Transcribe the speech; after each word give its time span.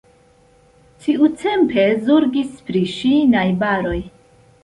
Tiutempe 1.05 1.83
zorgis 2.07 2.57
pri 2.69 2.81
ŝi 2.95 3.11
najbaroj. 3.37 4.01